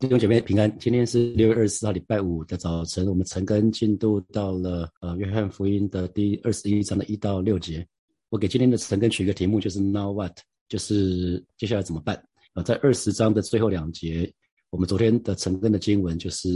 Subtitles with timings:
[0.00, 7.86] 弟兄姐妹平安，今天是六月二十四号礼拜五的早晨，我们陈根进度到了呃约翰福音的第二十一章的一到六节。
[8.30, 10.32] 我给今天的陈根取一个题目，就是 Now what，
[10.70, 12.16] 就是接下来怎么办
[12.54, 12.62] 啊？
[12.62, 14.32] 在二十章的最后两节。
[14.70, 16.48] 我们昨天的成根的经文就是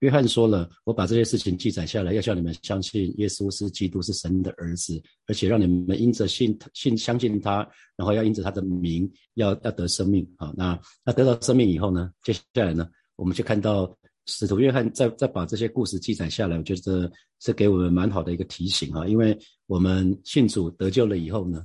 [0.00, 7.58] 约翰说了：“我把这些事情记载下来，要叫你们相信耶稣是基督，是神的儿子，而且让你们因着信信相信他，
[7.96, 10.28] 然后要因着他的名要要得生命。
[10.36, 12.10] 好，那那得到生命以后呢？
[12.24, 12.88] 接下来呢？
[13.14, 19.38] 我们就看到使徒约翰再再把这些故事记载下来，我觉得是给我们蛮好的一个提醒哈，因为
[19.68, 21.64] 我们信主得救了以后呢。”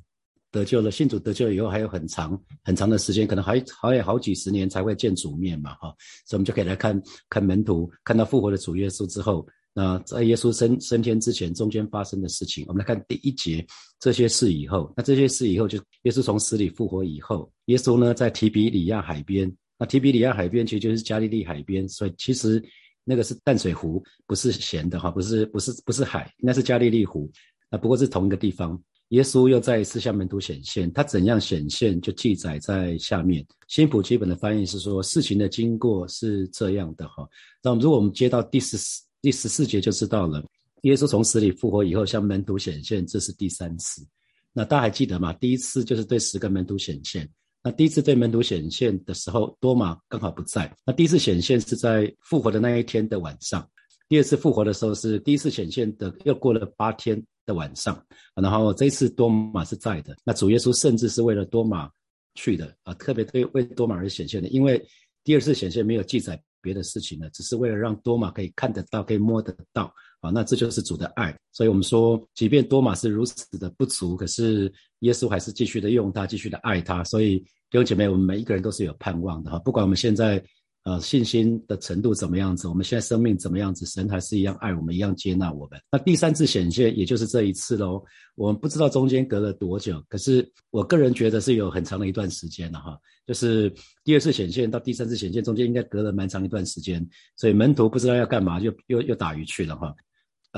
[0.57, 5.93] 得救了，信主得救了以后还有很长很长的时间，可能还还有好几十年才会见主面嘛，哈，
[6.25, 6.99] 所以我们就可以来看
[7.29, 13.63] 看门徒看到复活的主耶稣之后，那在耶稣升升天之前中间发生的事情，我们来看第一节
[13.99, 22.63] 这些事以后，那这些事以后就耶稣从死里复活以后，耶稣呢在提比里亚海边，那提比里亚海边其实就是加利利海边，所以其实
[23.03, 27.31] 那个是淡水湖，不是咸的哈，不是不是不是海，那是加利利湖，
[27.69, 28.81] 那不过是同一个地方。
[29.09, 33.45] 耶稣又再一次向门徒显现，他怎样显现就记载在下面。
[33.67, 37.25] 新普基本的翻译是说，事情的经过是这样的哈。
[37.63, 40.43] 那如果我们接到第十四第十四节就知道了，
[40.81, 44.05] 耶稣从死里复活以后向门徒显现，这是第三次。
[44.51, 45.31] 那大家还记得吗？
[45.33, 47.29] 第一次就是对十个门徒显现。
[47.63, 50.73] 那第一次对门徒显现的时候，多马刚好不在。
[50.85, 53.65] 那第一次显现是在复活的那一天的晚上。
[54.09, 57.23] 第二次复活的时候是第一次显现的，又过了八天。
[57.47, 57.99] 的晚上，
[58.35, 61.89] 然后这次多马是在的，那主耶稣甚至是为了多马
[62.35, 64.85] 去的啊，特别对为多马而显现的，因为
[65.23, 71.35] 第二次显现没有记载别的事情了，只是为了让多马可以看得到，可以摸得到啊，那这就是主的爱。
[71.53, 77.03] 所以我们说，即便多马是如此的不足，可是耶稣还是继续的用他，继续的爱他。
[77.05, 80.43] 所以弟兄姐妹，我们每一个人都是有盼望的哈，不管我们现在。
[80.87, 82.65] 呃，信心的程度怎么样子？
[82.69, 83.85] 我们现在生命怎么样子？
[83.85, 85.77] 神还是一样爱我们，一样接纳我们。
[85.91, 88.01] 那第三次显现，也就是这一次喽。
[88.35, 92.97] 我们不知道中间隔了多久，可是我个人觉得是有很长的一段时间的哈。
[93.25, 93.69] 就是
[94.05, 97.05] 第二次显现到第三次显现中间，应该隔了蛮长一段时间。
[97.35, 99.93] 所以门徒不知道要干嘛，就又又打鱼去了哈。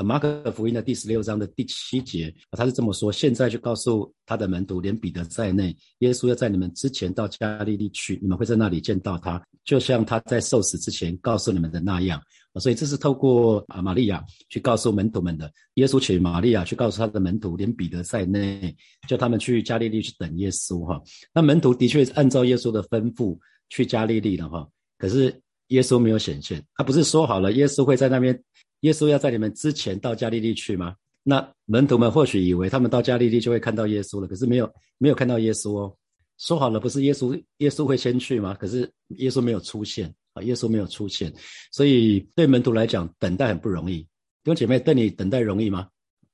[0.03, 12.21] 马可福音的第十六章的第七节，他是这么说：现在就告诉他的门徒，连彼得在内，耶稣要在你们之前到加利利去，你们会在那里见到他，就像他在受死之前告诉你们的那样。
[12.59, 15.51] 所以这是透过啊玛利亚去告诉门徒们的。
[15.75, 18.75] 耶稣请玛利亚去告诉他的门徒，连彼得在内，
[19.07, 21.01] 叫他们去加利利去等耶稣哈。
[21.33, 23.37] 那门徒的确是按照耶稣的吩咐
[23.69, 24.67] 去加利利了哈，
[24.97, 26.63] 可是耶稣没有显现。
[26.75, 28.37] 他不是说好了，耶稣会在那边。
[28.81, 30.95] 耶稣要在你们之前到加利利去吗？
[31.23, 35.95] 那门徒们或许以为他们到加利利就会看到耶稣了，可是没有没有看到耶稣哦。
[36.37, 38.53] 说好了不是耶稣耶稣会先去吗？
[38.53, 41.31] 可是耶稣没有出现啊，耶稣没有出现，
[41.71, 43.97] 所以对门徒来讲等待很不容易。
[43.97, 45.87] 弟兄姐妹，对你等待容易吗？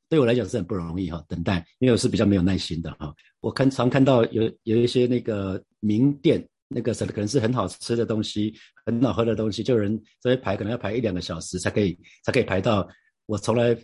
[0.07, 3.11] 对我来讲是很不容易哈，等待，因为我是比较没有耐心的哈。
[3.41, 6.47] 我看常看到有有一些那个名店。
[6.67, 8.53] 那个什可能是很好吃的东西，
[8.85, 12.87] 很好喝的东西，就有人这边排，可能要排一两个小时才可以，才可以排到。
[13.27, 13.75] 我从来，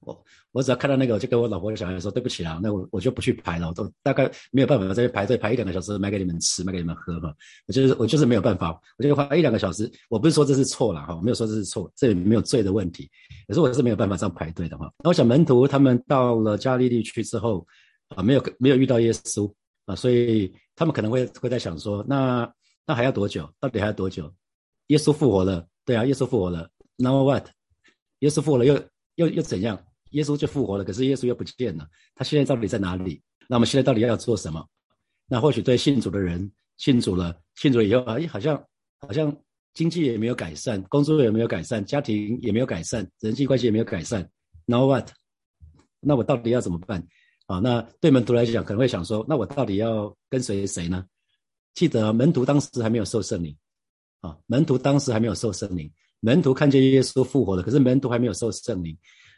[0.00, 7.32] 我我只要看到那个，我就跟我老婆、小孩说：“对不起啦，那我我就不去排了。”我都大概没有办法在这排队排一两个小时，买给你们吃，买给你们喝嘛。
[7.66, 9.90] 我就是我就是没有办法，我就花一两个小时。
[10.08, 13.10] 我不是说这是错了哈，我没有说这是错，这也没有罪的问题。
[13.48, 14.90] 可是我是没有办法这样排队的哈。
[15.02, 17.66] 那我想门徒他们到了加利利去之后
[18.08, 19.52] 啊，没有没有遇到耶稣。
[19.86, 22.52] 啊，所以他们可能会会在想说，那
[22.86, 23.48] 那还要多久？
[23.60, 24.32] 到底还要多久？
[24.88, 26.68] 耶稣复活了，对啊，耶稣复活了。
[26.96, 27.46] Now what？
[28.20, 28.74] 耶稣复活了又
[29.16, 29.82] 又又怎样？
[30.10, 31.88] 耶稣就复活了，可是耶稣又不见了。
[32.14, 33.22] 他现在到底在哪里？
[33.48, 34.64] 那我们现在到底要做什么？
[35.26, 38.62] 那或许对信主的人，信主了，信主以后，哎，好像
[39.00, 39.34] 好像
[39.72, 44.28] 经济也没有改善，工作也没有改善，家庭也没有改善，人际关系也没有改善。
[44.66, 45.10] Now what？
[46.00, 47.06] 那我到底要怎么办？
[47.46, 51.04] 啊，那对门徒来讲，可能会想说，那我到底要跟随谁呢？
[51.74, 53.54] 记得门徒当时还没有受圣灵，
[54.20, 55.90] 啊，门徒当时还没有受圣灵。
[56.20, 58.96] 门徒看见耶稣复活了，可是门徒还没有受圣灵。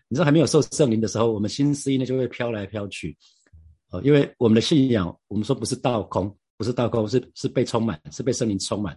[0.09, 3.17] 你知道还没有受圣灵的时候，我们心思意念就会飘来飘去，
[3.89, 8.97] 啊，因为我们的信仰，我们说不是倒空，不是倒空，是是被充满，是被圣灵充满。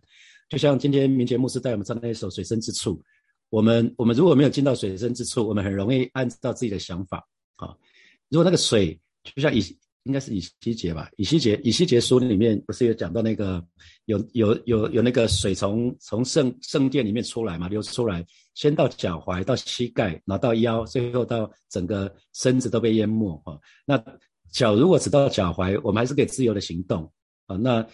[0.50, 2.96] 就像今天明节牧师带我们唱那一首《水深之处》，
[3.50, 7.26] 我们我们如果没有进到水深之处，我们很容易按照自己的想法，
[7.56, 7.76] 啊。
[8.30, 9.00] 如果那个水
[9.36, 9.62] 就像以
[10.04, 13.64] 应该是以西结吧，以西结以西结书里面不是有讲到那个
[14.06, 23.60] 有有有有那个水从从圣圣殿里面出来嘛，流出来，先到脚踝，到膝盖，然后到腰，最后到整个身子都被淹没哈。
[23.86, 24.02] 那
[24.52, 27.12] 脚如果只到脚踝，我们还是可以自由的行动
[27.46, 27.56] 啊。
[27.58, 27.86] 那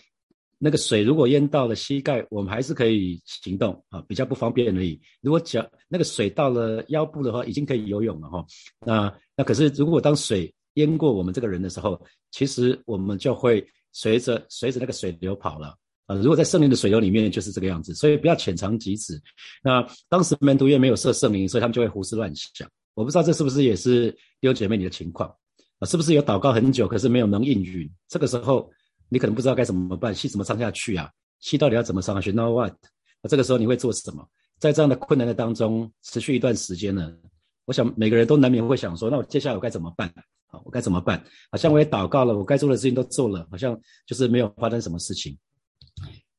[0.58, 5.02] 那个水如果淹到了膝盖，我们还是可以行动啊，比较不方便而已。
[5.22, 8.46] 如果脚那个水到了腰部的话，已经可以游泳了哈。
[8.86, 12.02] 那那可是如果当水淹过我们这个人的时候，
[12.32, 15.76] 其实我们就会随着随着那个水流跑了
[16.06, 16.16] 啊。
[16.16, 19.22] 如果在圣灵的水流里面就是这个样子，所以不要浅尝即止。
[19.62, 22.66] 那当时门徒也没有设圣灵，所以他们就会胡思乱想。
[22.94, 25.30] 我不知道这是不是也是弟兄姐妹你的情况
[25.80, 25.86] 啊？
[25.86, 27.92] 是不是有祷告很久，可是没有能应允？
[28.08, 28.72] 这个时候。
[29.08, 31.08] 你可能不知道该怎么办，戏怎么唱下去啊？
[31.40, 32.74] 戏到底要怎么上去？Now what？
[33.22, 34.28] 那这个时候你会做什么？
[34.58, 37.16] 在这样的困难的当中，持续一段时间呢？
[37.66, 40.12] 我想每个人都难免会想说：那我接下来我该怎么办？
[40.64, 41.24] 我该怎么办？
[41.52, 45.38] 好像我也祷告了，我该做的事情都做了，好像就是没有发生什么事情。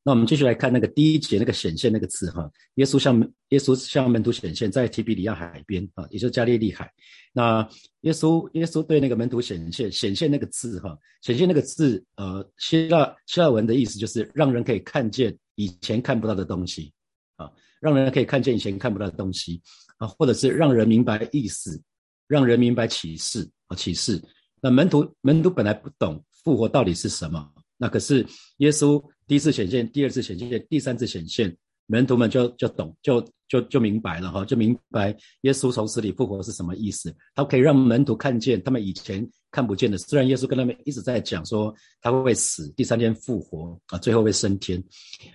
[0.03, 3.19] 那我们继续来看那个第一节那个显现那个字哈，耶稣向
[3.49, 6.89] 耶稣向门徒显现，在提比里亚海边啊，也就是加利利海。
[7.33, 7.67] 那
[8.01, 16.93] 耶稣耶稣对那个门徒显现，显现那个字哈，显现那个字呃，希腊希腊文的意思就是让人可以看见以前看不到的东西
[17.35, 19.61] 啊，让人可以看见以前看不到的东西
[19.97, 21.81] 啊，或者是让人明白意思，
[22.27, 24.21] 让人明白启示啊启示。
[24.61, 27.47] 那门徒门徒本来不懂复活到底是什么。
[27.77, 28.25] 那可是
[28.57, 37.15] 耶稣第一次显现，第二次显现，第三次显现，门徒们就就懂，就就就明白了哈，就明白耶稣从死里复活是什么意思。
[37.35, 39.95] 他可以让门徒看见他们以前看不见的。
[39.95, 41.71] 虽然耶稣跟他们一直在讲说
[42.01, 44.83] 他会死，第三天复活啊，最后会升天。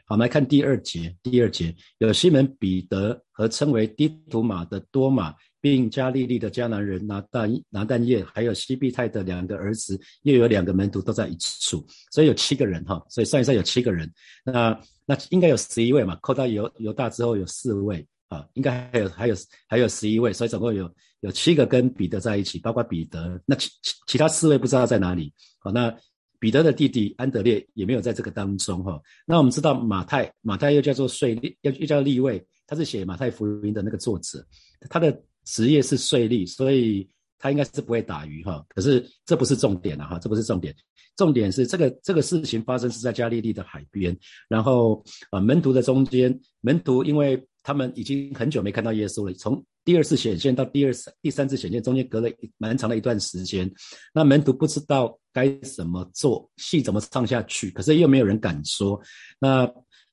[0.04, 5.32] 好，我们来看第二节，第二节有西门彼得和称为低图马的多马。
[5.62, 13.00] 并加利利的迦南人拿但拿但业，还有西庇太的两个儿子，又有两个门徒都在一处，所以有七个人哈。
[13.08, 14.12] 所以算一算有七个人，
[14.44, 14.76] 那
[15.06, 16.16] 那应该有十一位嘛？
[16.16, 19.36] 扣到犹犹大之后有四位啊，应该还有还有
[19.68, 23.40] 还有十一位，所以总共有有七个跟彼得在一起，包括彼得。
[23.46, 25.32] 那其其其他四位不知道在哪里。
[25.60, 25.94] 好，那
[26.40, 29.00] 彼得的弟弟安德烈也没有在这个当中哈。
[29.24, 34.44] 那我们知道马太马太又叫做税利，又又叫利位，他是写马太福音的那个作者，
[34.90, 35.22] 他的。
[35.44, 37.08] 职业是税吏，所以
[37.38, 38.64] 他应该是不会打鱼哈。
[38.68, 40.74] 可是这不是重点了哈，这不是重点，
[41.16, 44.16] 重点是这个这个事情发生是在加利利的海边，
[44.48, 53.68] 然后啊门徒的中间，门徒因为他们已经很久没看到耶稣了，从第二次显现到第二次、第三次显现中间隔了蛮长的一段时间，
[54.14, 59.00] 那门徒不知道该怎么做，戏怎么唱下去，可是又没有人敢说。
[59.40, 59.68] 那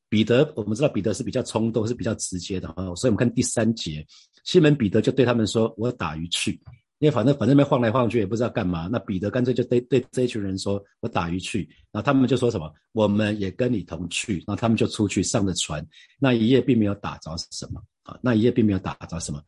[0.10, 4.04] 彼得，我们知道彼得是比较冲动，是比较直接的哈，所以我们看第三节。
[4.44, 6.52] 西门彼得就对他们说：“我打鱼去，
[7.00, 8.90] 因为反正反正那晃来晃去也不知道干嘛。
[8.92, 11.68] 那彼得干脆就对对这一群人说：我打鱼去。
[11.92, 14.38] 然后他们就说什么：我们也跟你同去。
[14.40, 15.86] 然后他们就出去上了船。
[16.20, 19.42] 那一夜并没有打着什么啊，那一夜并没有打着什么。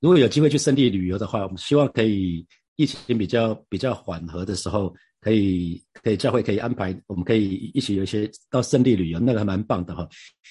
[0.00, 2.46] 如果有机会去圣地旅游的话，我们希望可以
[2.76, 10.06] 疫情比较比较缓和的时候，可以可以教会可以安排，我们可以一起有一些到圣地旅游，那个还蛮棒的哈。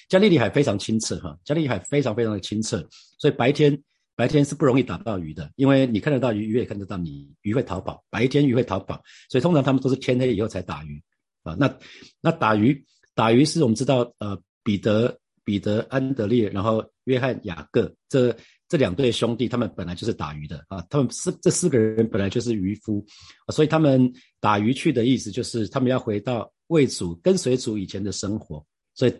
[0.08, 2.84] 加利利海非常清澈哈，加利利海非常非常的清澈。”
[3.20, 3.78] 所以白天
[4.16, 8.02] 白天是不容易打到鱼的，因为你看得到鱼，鱼也看得到你，鱼会逃跑。
[8.08, 11.02] 白天鱼会逃跑，所以通常他们都是天黑以后才打鱼
[11.42, 11.54] 啊。
[11.60, 11.78] 那
[12.22, 12.82] 那打鱼
[13.14, 18.36] 打鱼是我们知道，呃，彼得、彼得、安德烈，然后约翰、雅各这
[18.68, 20.84] 这两对兄弟，他们本来就是打鱼的啊。
[20.90, 23.04] 他们四这四个人本来就是渔夫，
[23.52, 28.64] 所以他们打鱼去的意思就是他们要回到为主跟随主以前的生活，
[28.94, 29.14] 所以。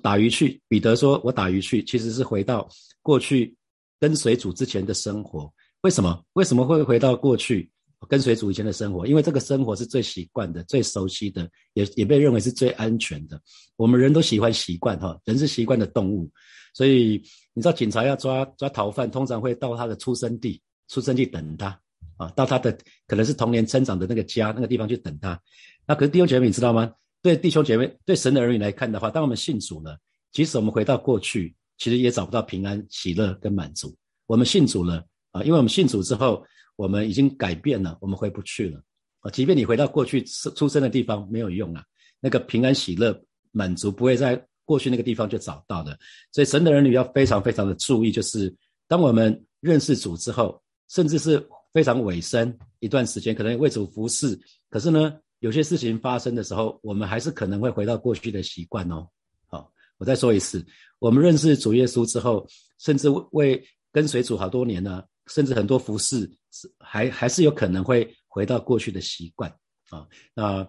[0.00, 2.68] 打鱼去，彼得说：“我打鱼去，其实是回到
[3.02, 3.52] 过去
[3.98, 5.52] 跟随主之前的生活。
[5.80, 6.24] 为什么？
[6.34, 7.68] 为什么会回到过去
[8.06, 9.06] 跟随主以前的生活？
[9.06, 13.40] 因为这个生活是最习惯的、最熟悉的，也也被认为是最安全的。
[13.76, 16.30] 我们人都喜欢习惯，哈，人是习惯的动物。
[16.74, 17.22] 所以
[17.54, 21.80] 你知道，警察要抓抓逃犯，通常会到他的出生地，出生地等他
[22.16, 22.76] 啊，到他的
[23.06, 25.40] 可能是童年成长的那个家那个地方去等他。
[25.86, 29.98] 那可是弟兄姐妹，你知道吗？”对弟兄姐妹，对神的儿女来看的话，当我们信主了，
[30.30, 33.92] 即使我们回到过去，其实也找不到平安、喜乐跟满足。
[34.26, 36.44] 我们信主了啊，因为我们信主之后，
[36.76, 38.80] 我们已经改变了，我们回不去了
[39.20, 39.30] 啊。
[39.30, 41.84] 即便你回到过去出生的地方，没有用啊。
[42.20, 43.18] 那个平安、喜乐、
[43.52, 45.98] 满足不会在过去那个地方就找到的。
[46.32, 48.54] 所以神的儿女要非常非常的注意，就是
[48.86, 54.38] 当我们认识主之后，甚至是非常尾声一段时间，可能为主服侍，
[54.70, 55.14] 可是呢。
[55.40, 59.06] 有些事情发生的时候，我们还是可能会回到过去的习惯哦。
[59.46, 60.66] 好，我再说一次，
[60.98, 62.44] 我们认识主耶稣之后，
[62.80, 69.50] 甚至为跟随主好多年呢，甚至很多服饰是还还是有可能会回到过去的习惯
[69.90, 70.06] 啊。
[70.34, 70.68] 那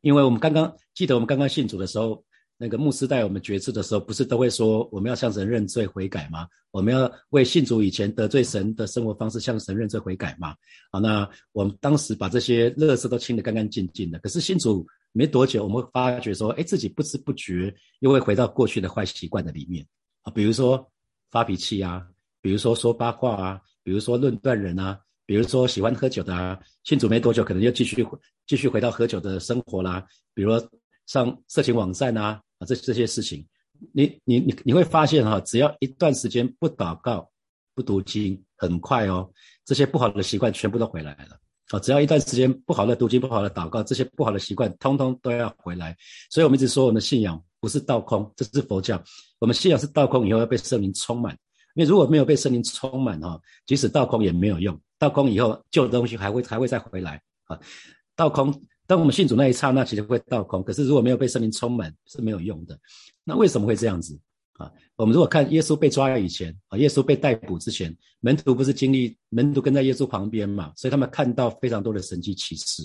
[0.00, 2.24] 因为我们刚刚记得我们刚刚信主的时候，
[2.56, 6.46] 那个牧师带我们决志的时候，不是都会说我们要向神认罪悔改吗？
[6.70, 10.54] 我们要为信主以前得罪神的生活方式向神认罪悔改吗？
[10.92, 14.18] 好，那我们当时把这些乐事都清得干干净净的。
[14.20, 19.84] 可是信主没多久，我们会发觉说，哎，自己不知不觉又会回到过去的坏习惯的里面
[20.22, 20.88] 啊，比如说
[21.30, 22.06] 发脾气啊，
[22.40, 24.98] 比如说说八卦啊，比如说论断人啊。
[25.26, 28.04] 比如说喜欢喝酒的啊，信主没多久，可能又继续
[28.48, 30.04] 继续回到喝酒的生活啦。
[30.34, 30.50] 比如
[31.06, 33.46] 上色情网站啊啊，这这些事情，
[33.92, 37.30] 你你你你会发现哈，只要一段时间不祷告、
[37.76, 39.30] 不读经，很快哦，
[39.64, 41.38] 这些不好的习惯全部都回来了。
[41.68, 45.96] 啊，只要一段时间不好的读经、不好的祷告，这些不好的习惯通通都要回来。
[46.28, 49.00] 所以我们一直说，我们的信仰不是倒空，这是佛教。
[49.38, 51.38] 我们信仰是倒空以后要被圣灵充满，
[51.74, 54.78] 因为如果没有被圣灵充满哈，即使倒空也没有用。
[54.98, 57.58] 倒空以后，旧的东西还会还会再回来啊！
[58.14, 58.52] 倒空，
[58.86, 60.62] 当我们信主那一刹那，其实会倒空。
[60.62, 62.78] 可是如果没有被圣灵充满，是没有用的。
[63.24, 64.20] 那为什么会这样子
[64.58, 64.70] 啊？
[64.96, 72.82] 我们如果看耶稣被抓以前啊，耶稣被逮捕之前，门徒不是经历门徒跟在耶稣旁边嘛，所以他们看到非常多的神迹奇事。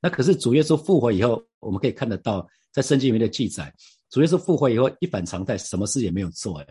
[0.00, 3.70] 那可是主耶稣复活以后，我们可以看得到，在圣经里面的记载，
[4.08, 6.66] 主耶稣复活以后一反常态，什么事也没有做，哎。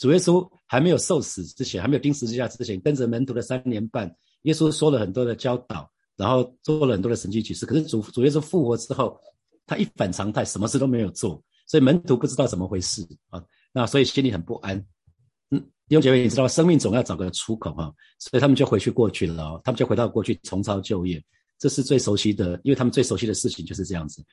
[0.00, 4.10] 主耶稣还没有受死之前，还没有钉十字架之前，跟着门徒的三年半，
[4.44, 7.66] 耶稣说了很多的教导，然后做了很多的神迹奇事。
[7.66, 9.20] 可是主主耶稣复活之后，
[9.66, 14.74] 他一反常态，什么事都没有做，所以门徒不知道怎么回事啊，那所以心里很不安。
[15.50, 21.22] 嗯，弟兄姐妹，你知道生命总要找个出口哈，所以他们就回去过去了哦，他们就回到过去重操旧业。
[21.60, 24.24] 这是最熟悉的，因为他们最熟悉的事情就是这样子。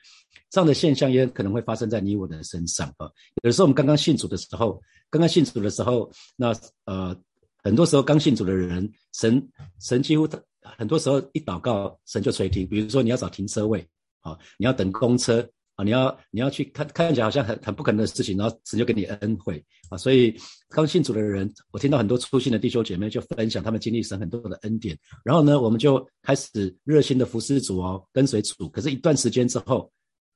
[0.50, 3.06] 这样的现象也可能会发生在你我的身上啊。
[3.42, 6.52] 有的时候我们刚刚信主的时候，刚刚信主的时候，那
[6.86, 7.14] 呃，
[7.62, 9.46] 很多时候刚信主的人，神
[9.80, 10.26] 神几乎
[10.62, 12.66] 很多时候一祷告，神就垂听。
[12.66, 13.86] 比如说你要找停车位
[14.22, 15.48] 啊，你要等公车。
[15.78, 19.96] 啊，你要你要去看看起来好像很很不可能的事情，然后神就给你恩惠啊。
[19.96, 20.36] 所以
[20.70, 24.98] 刚信主的人，我听到很多初信的弟兄姐妹就分享他们经历神很多的恩典。
[25.24, 28.68] 然后呢，我们就开始热心的服侍主哦，跟随主。
[28.70, 29.88] 可是，一段时间之后，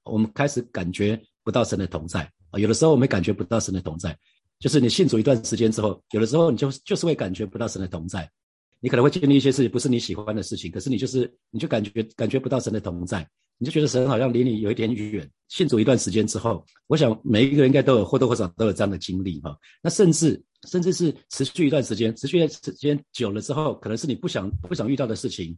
[0.05, 2.23] 我们开始感觉不到神的同在
[2.53, 2.61] 啊。
[2.61, 4.17] 有的时候我们感觉不到神的同在，
[4.61, 8.31] 就是你信主一段时间之后，有的时候你就就是会感觉不到神的同在。
[8.79, 13.29] 你可能会经历一些事情，不是你喜欢的事情，可是你就是你就感觉感觉不到神的同在。
[13.62, 15.31] 你就觉得神好像离你有一点远。
[15.47, 19.57] 信主一段时间之后，我想每一个人应该都有或多或少都有这样的经历哈。
[19.81, 25.57] 那甚至甚至是持续一段时间，持续的时间久了之后，可能是你不想不想遇到的事情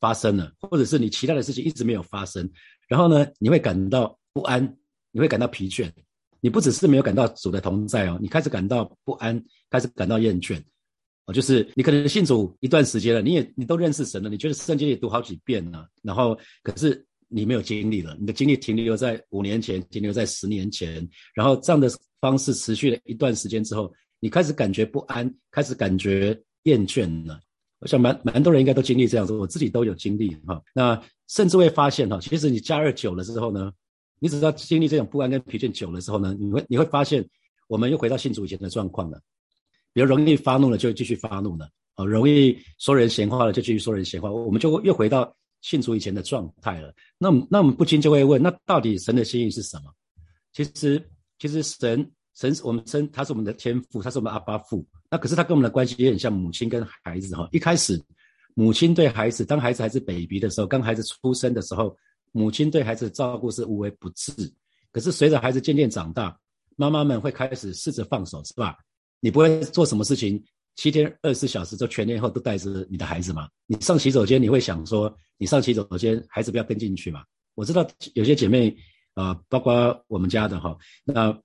[0.00, 2.50] 发生了，或者是你期待的事情一直没有发生。
[2.88, 4.76] 然后呢，你会感到不安，
[5.12, 5.88] 你会感到疲倦。
[6.40, 10.60] 你不只是没有感到主的同在哦，你开始感到不安，开始感到厌倦
[11.26, 11.32] 哦。
[11.32, 17.06] 就是你可能信主一段时间了，你也你都认识神了，你觉得圣经也读好几遍了，然后可是。
[17.28, 21.90] 你没有经历了，你的经历停留在五年前，停留在十年前，然后这样的
[22.20, 27.40] 方式持续了一段时间之后，你开始感觉不安，开始感觉厌倦了。
[27.80, 30.62] 我想蛮蛮多人应该都经历这样子，我自己都有经历哈。
[30.74, 33.70] 那甚至会发现哈，其实你加热久了之后呢，
[34.20, 37.26] 你只要经历这种不安跟疲倦久了之后呢，你会你会发现，
[37.68, 39.20] 我们又回到信主以前的状况了。
[39.92, 41.66] 比如容易发怒了，就继续发怒了；
[41.96, 44.30] 哦，容易说人闲话了，就继续说人闲话。
[44.30, 45.34] 我们就又回到。
[45.64, 49.90] 信主以前的状态了，那我们那我们不禁就会问：那到底神的心意是什么？
[50.52, 51.02] 其实，
[51.38, 54.86] 其实神神我们称他是我们的天父，他是我们阿爸父。
[55.10, 57.48] 那可是他跟我们的关系也很像母亲跟孩子哈。
[57.50, 57.98] 一开始，
[58.52, 61.96] 母亲对孩子，当孩子还是 baby 的时候，刚孩子出生的时候，
[62.32, 64.32] 母亲对孩子照顾是无微不至。
[64.92, 66.38] 可是随着孩子渐渐长大，
[66.76, 68.76] 妈妈们会开始试着放手，是吧？
[69.18, 70.44] 你不会做什么事情。
[70.76, 73.48] 七天二十四小时，就全天候都带着你的孩子嘛？
[73.66, 77.24] 你上洗手间，你会想说，你上洗手间，孩子不要跟进去嘛？
[77.54, 78.76] 我知道有些姐妹，
[79.14, 81.36] 啊，包括我们家的哈，那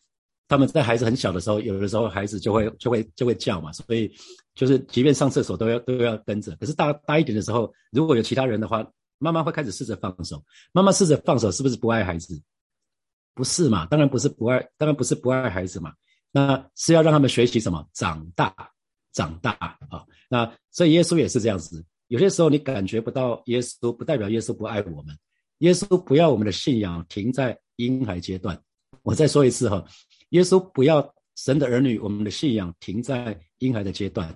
[0.47, 4.11] 他们在孩子很小的时候，有的时候孩子就会就会就会叫嘛，所以
[4.55, 6.55] 就是即便上厕所都要都要跟着。
[6.55, 8.83] 可是大大一点的时候，如果有其他人的话，
[9.19, 10.43] 妈妈会开始试着放手。
[10.71, 12.41] 妈妈试着放手，是不是不爱孩子？
[13.35, 13.85] 不是嘛？
[13.85, 15.93] 当然不是不爱，当然不是不爱孩子嘛。
[16.31, 17.87] 那是要让他们学习什么？
[17.93, 18.53] 长大。
[19.11, 19.51] 长大
[19.89, 21.83] 啊，那所以耶稣也是这样子。
[22.07, 25.17] 有些时候你感觉不到耶稣，不代表耶稣不爱我们。
[25.59, 28.59] 耶稣不要我们的信仰停在婴孩阶段。
[29.03, 29.83] 我再说一次哈，
[30.29, 34.27] 耶稣不要神的儿女，我们的信仰停在婴孩的阶段。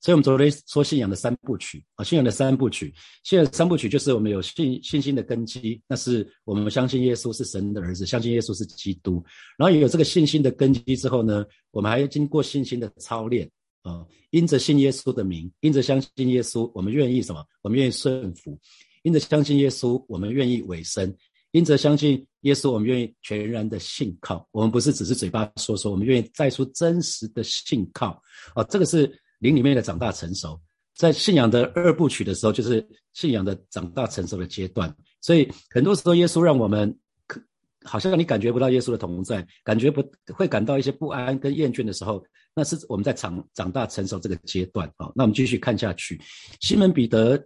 [0.00, 2.92] 所以我们昨天说信仰的三部曲啊，信仰的三部曲，
[3.22, 9.22] 信仰三部曲就是我们有信信心的根基，那是我们相信耶稣是神的儿子，相信耶稣是基督。
[9.56, 13.48] 然后有这个信心的根基之后呢，我们还要经过信心的操练。
[13.82, 17.44] 啊，因着信耶稣的名，因着相信耶稣，我们愿意什么？
[17.62, 18.58] 我们愿意顺服。
[19.02, 21.14] 因着相信耶稣，我们愿意委身。
[21.50, 24.48] 因着相信耶稣，我们愿意全然的信靠。
[24.52, 28.22] 我们不是只是嘴巴说说，我们愿意带出真实的信靠。
[28.54, 30.58] 哦，这个是灵里面的长大成熟。
[30.96, 34.94] 在信仰的二部曲的时候，就是信仰的长大成熟的阶段。
[35.20, 36.96] 所以很多时候，耶稣让我们
[37.26, 37.42] 可
[37.82, 44.90] 好像你感觉不到耶稣的同在，感觉不会感到一些不安跟厌倦的时候，那是我们在长长大成熟这个阶段。
[44.96, 46.20] 好，那我们继续看下去，
[46.60, 47.42] 西门彼得。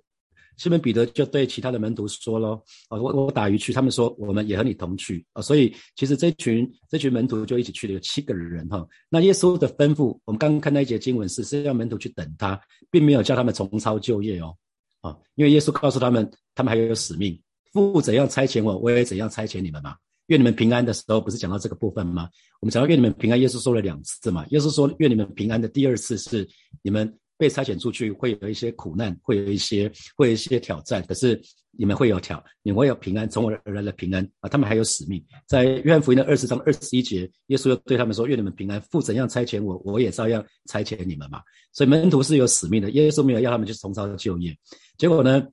[0.58, 2.58] 西门彼得就对其他的门徒说喽
[2.88, 8.82] ：“哦，我我打鱼去。”他们说：“我们也和你同去。”啊，所以其实这群这群门徒就一起去了，有七个人哈。
[9.10, 12.58] 那耶稣的吩咐，我们刚刚看那一节经文是是要门徒去等他，
[12.90, 14.56] 并没有叫他们重操旧业哦。
[15.02, 17.38] 啊，因为耶稣告诉他们，他们还有使命，
[17.74, 19.94] 父怎样差遣我，我也怎样差遣你们嘛。
[20.26, 22.28] 愿你们平安的时候，不是讲到这个部分吗？
[22.60, 24.46] 我们讲到愿你们平安，耶稣说了两次嘛。
[24.50, 26.48] 耶稣说愿你们平安的第二次是
[26.82, 27.18] 你们。
[27.38, 31.38] 被差遣出去会有一些苦难，会有一些会有一些挑战，可是
[31.70, 34.48] 你们会有挑，你会有平安，从我而来的平安啊！
[34.48, 41.42] 他们还有使命，在约翰福音的二十章二十一节，耶稣又对他们说：“愿你们平安，父怎样差遣我，我也照样差遣你们嘛。”
[41.74, 44.56] 所以门徒是有使命的，耶稣没有要他们去重操旧业。
[44.96, 45.46] 结果呢，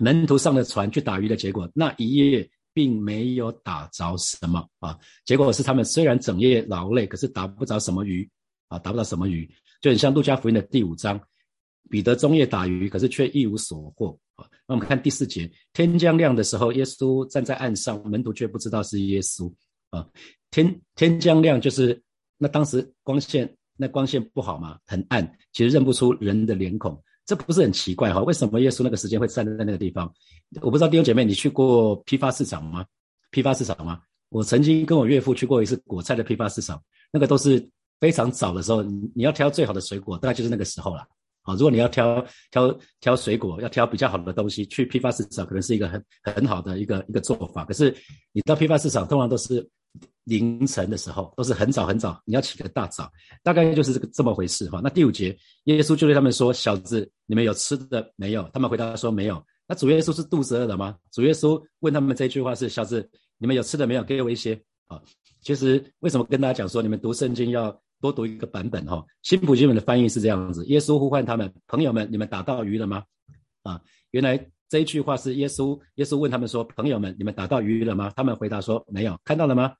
[0.00, 4.98] 门徒上了船去打鱼的结果，那一夜并没有打着什么啊！
[5.24, 8.28] 结果是他们虽然整夜劳累，可是打不着什么鱼
[8.68, 9.48] 啊，打不着什么鱼。
[9.80, 11.20] 就很像路加福音的第五章，
[11.88, 14.46] 彼得中夜打鱼，可是却一无所获啊。
[14.66, 19.52] 那我们看第四节，天将亮的时候，耶稣站在岸上，门徒却不知道是耶稣
[19.90, 20.06] 啊。
[20.50, 22.02] 天天将亮就是
[22.38, 28.20] 那当时光线那光线不好嘛，很暗，其实认不出人的脸孔，这不是很奇怪哈？
[28.22, 30.12] 为什么耶稣那个时间会站在那个地方？
[30.60, 32.84] 我不知道弟兄姐妹，你去过批发市场吗？
[33.30, 34.00] 批发市场吗？
[34.28, 37.68] 我曾经跟我岳父去过一次果菜的批发市场，那个都是。
[38.00, 41.06] 非常早的时候，你要挑最好的水果，大概就是那个时候了。
[41.40, 47.64] 好，如果你要挑挑挑水果，要挑比较好的东西，去批发市场可能是一个很很好的一个一个做法。
[47.64, 47.96] 可是
[48.32, 49.66] 你到批发市场，通常都是
[50.24, 53.10] 凌晨的时候，都是很早很早，你要起个大早，
[53.42, 54.80] 大概就是这个这么回事哈。
[54.82, 60.96] 那第五节，耶稣就对他们说：“小子，你们有吃的没有？”他们回答说：“没有。”那主耶稣是肚子饿了吗？
[61.12, 63.08] 主耶稣问他们这句话是：“小子，
[63.38, 64.02] 你们有吃的没有？
[64.02, 65.00] 给我一些。”啊，
[65.42, 67.74] 其实为什么跟大家讲说，你们读圣经要？
[68.00, 73.02] 多读一个版本哈，新普经本的翻译是这样子：耶稣呼唤他们朋友们，你们打到鱼了吗？
[73.62, 73.80] 啊，
[74.10, 78.12] 原来这一句话是耶稣，耶稣问他们说：朋友们，你们打到鱼了吗？
[78.14, 79.72] 他们回答说：没有，看到了吗？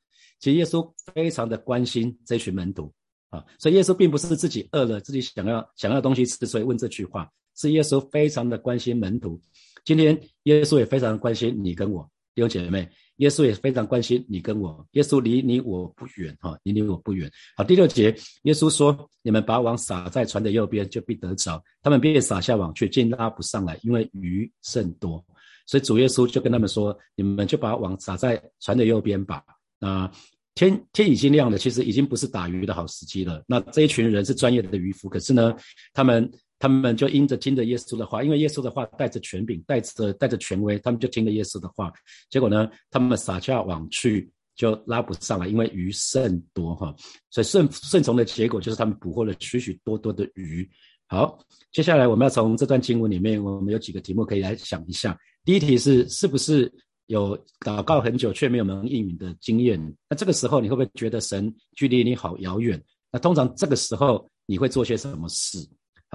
[0.45, 2.93] 其实耶稣非常的关心这群门徒
[3.31, 7.27] 啊，所以耶稣并不是自己饿了，自己想要想要东西吃，所以问这句话，
[7.57, 9.41] 是耶稣非常的关心门徒。
[9.87, 12.87] 今天耶稣也非常关心你跟我弟兄姐妹。
[13.17, 17.31] 耶稣也非常关心你跟我，耶稣离你我不远哈，离你我不远。
[17.57, 25.25] 好，第六节，耶稣说：“你们把网撒在船的右边，就必得着。”他们便撒下网去，竟拉不上来，因为鱼甚多。
[25.65, 29.43] 所以主耶稣就跟他们说：“你们就把网撒在船的右边吧。”
[29.79, 30.11] 那
[30.55, 33.43] 天天已经亮了，其实已经不是打鱼的好时机了。
[33.47, 35.55] 那这一群人是专业的渔夫，可是呢，
[35.93, 36.31] 他们。
[36.57, 41.93] 他们就因着听着耶稣的话，因为耶稣的话带着权柄，带着带着权威，他们就听了耶稣的话。
[42.31, 46.95] 结果呢，他们撒下网去就拉不上来，因为鱼甚多哈。
[47.29, 50.67] 所以顺顺从的结果就是他们捕获了许许多多的鱼。
[51.07, 51.39] 好，
[51.71, 55.19] 接下来我们要从这段经文里面，我们有几个题目可以来想一下。
[55.45, 56.73] 第一题是，是不是
[57.07, 59.79] 有祷告很久却没有能应允的经验？
[60.09, 62.83] 那这个时候你会不会觉得神距离你好遥远？
[63.13, 65.59] 那通常这个时候你会做些什么事？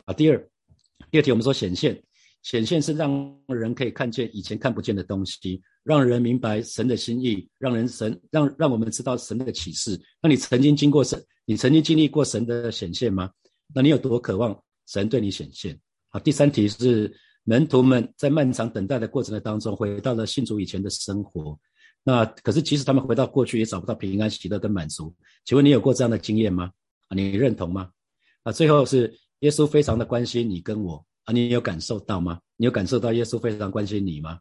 [0.06, 0.50] 啊，第二，
[1.12, 2.02] 第二题我们说显现，
[2.44, 10.00] 显现是让人可以看见以前看不见的东西，让人明白神的心意，让人神让让我们知道神的启示。
[10.22, 13.30] 那你曾经经过神，你曾经经历过神的显现吗？
[13.74, 15.80] 那你有多渴望神对你显现？
[16.10, 17.14] 好，第三题是
[17.50, 21.60] 门徒们在漫长等待的过程的当中，回到了信主以前的生活。
[22.04, 25.12] 那可是即使他们回到过去，也找不到平安、喜乐跟满足。
[25.46, 26.72] 请问你有过这样的经验吗？
[27.08, 27.90] 啊，你认同吗？
[28.44, 29.12] 啊，最后是。
[29.40, 32.38] 耶稣非常的关心你跟我啊，你有感受到吗？
[32.58, 34.38] 你有感受到耶稣非常关心你吗？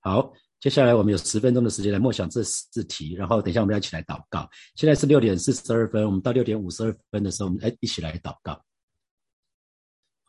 [0.00, 4.50] 好，接下来我们有十分钟的时间来默想这四题，然后等一下我们要一起来祷告。
[4.74, 8.60] 现在是六点四十二分，我们到六点五十二分的时候，我们来一起来祷告。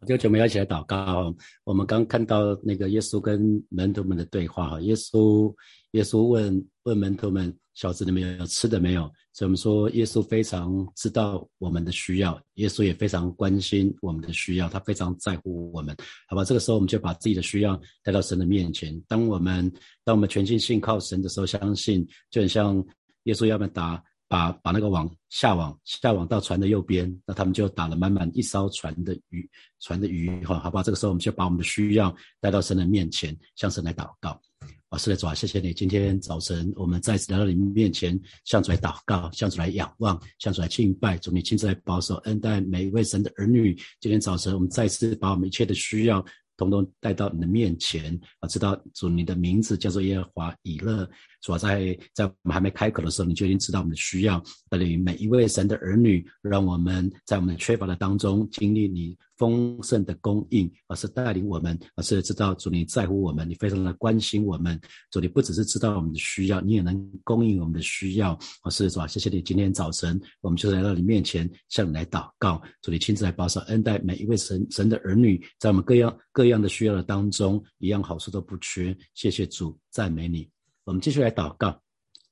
[0.08, 1.34] 就我们要一起来祷告。
[1.64, 5.54] 我们刚看到那个耶稣跟门徒们的对话哈，耶稣
[5.92, 7.56] 耶稣问问门徒们。
[7.74, 9.04] 小子，你们有吃的没有？
[9.32, 15.96] 所以我们说，耶稣非常知道我们的需要，耶稣也非常关心我们的需要，他非常在乎我们，
[16.28, 16.44] 好吧？
[16.44, 19.02] 这个时候，我们就把自己的需要带到神的面前。
[19.08, 19.72] 当我们
[20.04, 22.86] 当我们全心信靠神的时候，相信就很像
[23.24, 29.48] 耶稣要么打把把那个网下网下网到船的右边，那他们就打了满满一艘船的鱼
[29.82, 30.82] 船的鱼哈，好吧？
[30.82, 34.40] 这个时候，我们就把我们的需要带到神的面前，向神来祷告。
[34.88, 35.74] 啊，是的，主啊，谢谢你。
[35.74, 41.18] 今天早晨我们再次来到你面前，向主来祷告，向主来仰望，向主来敬拜。
[41.18, 43.78] 主，你亲自来保守恩待每一位神的儿女。
[44.00, 46.26] 今天早晨我们再次把我们一切的需要。
[46.58, 48.48] 统统带到你的面前啊！
[48.48, 51.10] 知道主你的名字叫做耶和华以勒，
[51.42, 54.42] 主要在在我们还没开口的时候，你就已经知道我们的需要。
[54.70, 59.18] 带领每一位神的儿女，让我们在我们缺乏的当中经历你。
[59.38, 64.80] 丰盛的供应，而是带领我们，而是知道主你在乎我们，你非常的关心我们。
[65.10, 68.38] 主你不只是知道我们的需要，你也能供应我们的需要。
[68.62, 72.62] 而是主啊，谢谢你，今天早晨我们就来到你面前，向你来祷告。
[72.84, 78.96] 主你亲自来保守恩待每一位神神的儿女，在我们各样各样的需要的当中，一样好处都不缺。
[79.16, 80.48] 谢谢主，赞美你。
[80.92, 81.82] 我们继续来祷告，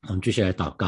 [0.10, 0.88] 我们继续来祷告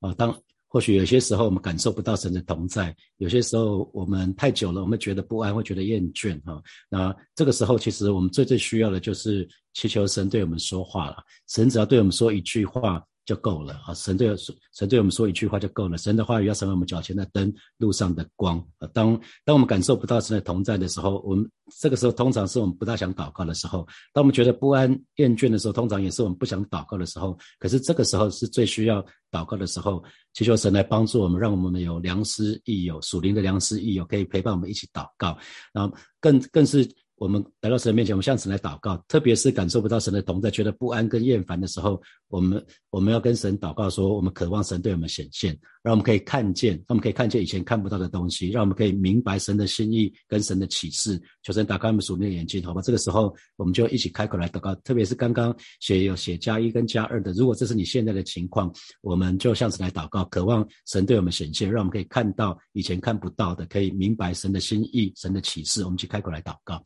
[0.00, 0.12] 啊！
[0.14, 6.60] 当或许有些时候我们感受不到神的同在，有些时候我们太久了，我们觉得不安，会觉得厌倦哈。
[6.88, 11.22] 那这个时候，其实我们最最需要的就是祈求神对我们说话了。
[11.46, 13.00] 神只要对我们说一句话。
[13.24, 13.94] 就够了啊！
[13.94, 14.34] 神对
[14.74, 15.96] 神对我们说一句话就够了。
[15.96, 18.88] 神的话语要成为我们脚前的灯，路上的光啊！
[18.92, 21.48] 当当我们感受不到神的同在的时候，我们
[21.80, 23.86] 这个时候通常是我们不大想祷告的时候。
[24.12, 27.38] 当我们觉得不安、厌倦的时候，通常也是我们不想祷告的时候。
[27.58, 35.38] 可是这个时候是最需要祷告的时候，祈求神来帮助我们，让我们有良师益友、属灵的良师益友，可以陪伴我们一起祷告。
[35.72, 36.88] 然后更更是。
[37.22, 51.16] 我们来到神的面前，我们向神来祷告，特别是感受不到神的同在，觉得不安跟厌烦的时候，我们我们要跟神祷告说，我们渴望神对我们显现，让我们可以看见，让我们可以看见以前看不到的东西，让我们可以明白神的心意跟神的启示。
[51.44, 52.82] 求神打开我们属灵的眼睛，好吧？
[52.82, 58.68] 这个时候我们就一起开口来祷告，特别是刚刚写有写加一跟加二的，如果这是你现在的情况，
[59.00, 65.84] 我们就向神来祷告，渴望神对我们显现，让我们可以看到以前看不到的，可以明白神的心意、神的启示。
[65.84, 66.82] 我们去开口来祷告。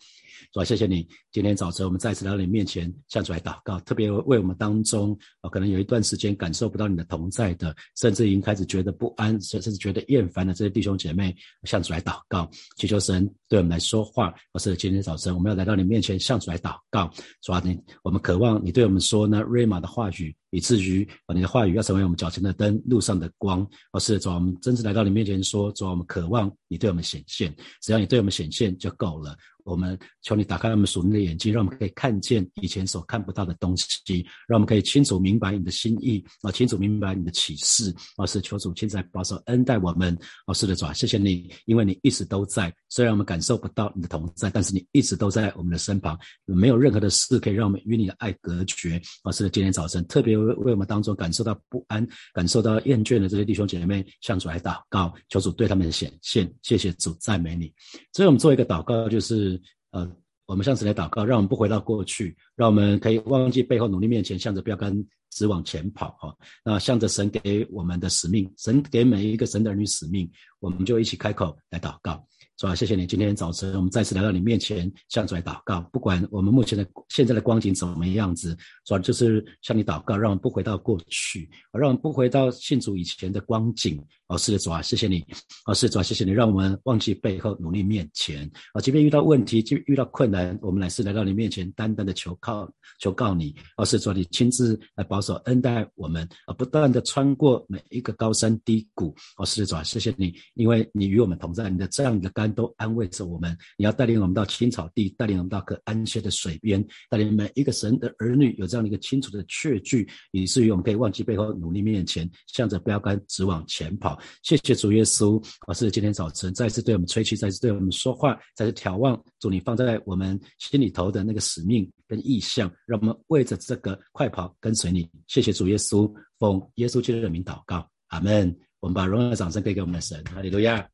[0.53, 1.07] 主啊，谢谢你！
[1.33, 14.35] 今天早晨我们再次来到你面前，向主来祷告，特别为我们当中啊，可能有一段时间感受不到你的同在的，甚至已经开始觉得不安，甚至觉得厌烦的这些弟兄姐妹，向主来祷告，祈求神对我们来说话。
[14.53, 17.11] 而是今天早晨我们要来到你面前，向主来祷告。
[17.43, 20.35] 主啊，你我们渴望你对我们说呢，瑞玛的话语。
[20.51, 23.67] 以至于啊，你的话语要成为我们脚前的灯，路上的光。
[23.93, 27.55] 而是主，我们真正来到你面前说，主，我们渴望你对我们显现。
[27.83, 29.37] 只要你对我们显现就够了。
[29.67, 37.95] 我们求你打开我们属灵的眼睛，让我们可以看见以前所看不到的东西，让我们可以清楚明白你的心意啊，清楚明白你的启示。
[38.17, 40.17] 啊是求主现在保守恩待我们。
[40.47, 42.73] 哦，是的，主啊，谢谢你，因为你一直都在。
[42.89, 46.17] 虽然我们感受不到你的同在，但是你一直都在我们的身旁。
[46.45, 49.03] 没有任何的事可以让我们与你的爱隔绝。
[49.25, 50.37] 而是的，今天早晨特别。
[50.37, 56.51] 为我们当中感受到不安、感受到厌倦的这些弟兄姐妹，向主来祷告，求主对他们显现。
[56.63, 57.73] 谢谢主，赞美你。
[58.13, 59.56] 所以我们做一个祷告，就是
[59.97, 60.07] 呃，
[60.45, 64.95] 我们向神来祷告，让我们不回到过去，让我们可以忘记背后，努力面前，向着标杆
[65.31, 66.11] 直往前跑。
[66.21, 70.31] 哈，那向着神给我们的使命，神给每一个神的儿女使命，
[70.61, 72.23] 我们就一起开口来祷告。
[72.57, 73.07] 主啊，谢谢你！
[73.07, 75.83] 今天早晨我们再次来到你面前，向主来祷告。
[75.93, 84.03] 不管我们目前的现在的光景怎么样子，主要就是向你祷告，让我们不回到过去，让我们不回到信主以前的光景。
[84.29, 85.23] 哦，是的，主啊，谢谢你。
[85.67, 88.51] 哦，是的主啊，谢谢你，让我们忘记背后，努力面前。
[88.73, 93.55] 啊，即便遇到问题，就遇到困难，我们乃是来到你面前，单单的求靠，求告你。
[93.77, 99.15] 哦，是的主啊，你亲自来保守恩待我们，啊，不断的穿过每一个高山低谷。
[99.37, 103.57] 哦，是的，主啊，谢谢你，因为你与我们同在，你的这样的都安慰着我们。
[103.77, 114.19] 你要带领我们到青草地，带领我们到可安歇的水边，带领每一个神的儿女有这样的一个清楚的确据，以至于我们可以忘记背后，努力面前，向着标杆直往前跑。
[114.43, 125.09] 谢谢主耶稣，我是今天早晨再次对我们吹气，再次对我们说话，再次眺望主你放在我们心里头的那个使命跟意向，让我们为着这个快跑跟随你。
[125.27, 128.57] 谢谢主耶稣，奉耶稣基督的名祷告，阿门。
[128.81, 130.87] 我们把荣耀掌声给给我们的神，哈利路亚。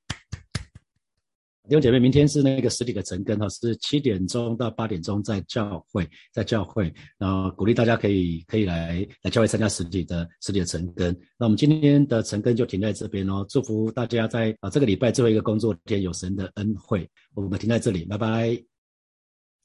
[1.68, 11.16] 弟兄姐妹，明天是那个实体的晨更哈，是七点钟到八点钟在教会，在教会，然后鼓励大家可以可以来来教会参加实体的实体的晨更。
[11.38, 18.71] 那我们今天的晨更就停在这边哦，祝福大家在啊这个礼拜最后一个工作天有神的恩惠，我们停在这里，拜拜。